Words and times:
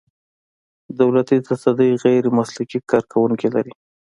دولتي 0.99 1.37
تصدۍ 1.49 1.91
غیر 2.03 2.23
مسلکي 2.37 2.79
کارکوونکي 2.91 3.47
لري. 3.55 3.73